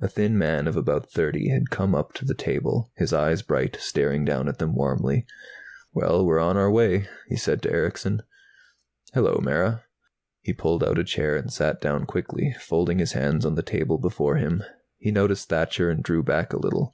[0.00, 3.76] A thin man of about thirty had come up to the table, his eyes bright,
[3.80, 5.26] staring down at them warmly.
[5.92, 8.22] "Well, we're on our way," he said to Erickson.
[9.14, 9.82] "Hello, Mara."
[10.42, 13.98] He pulled out a chair and sat down quickly, folding his hands on the table
[13.98, 14.62] before him.
[14.96, 16.92] He noticed Thacher and drew back a little.